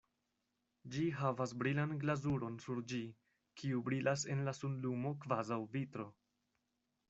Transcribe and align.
Ĝi 0.95 1.03
havas 1.17 1.53
brilan 1.63 1.93
glazuron 2.05 2.57
sur 2.65 2.81
ĝi, 2.93 3.03
kiu 3.61 3.85
brilas 3.93 4.27
en 4.37 4.45
la 4.51 4.57
sunlumo 4.63 5.15
kvazaŭ 5.27 5.63
vitro. 5.79 6.11